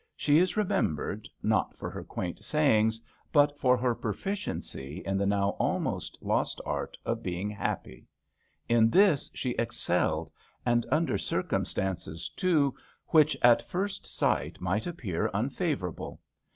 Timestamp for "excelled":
9.59-10.31